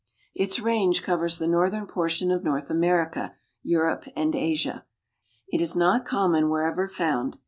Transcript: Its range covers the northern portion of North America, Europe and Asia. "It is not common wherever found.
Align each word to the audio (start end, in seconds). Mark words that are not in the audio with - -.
Its 0.33 0.59
range 0.59 1.03
covers 1.03 1.37
the 1.37 1.47
northern 1.47 1.85
portion 1.85 2.31
of 2.31 2.43
North 2.43 2.71
America, 2.71 3.35
Europe 3.61 4.05
and 4.15 4.33
Asia. 4.33 4.83
"It 5.49 5.61
is 5.61 5.75
not 5.75 6.05
common 6.05 6.49
wherever 6.49 6.87
found. 6.87 7.37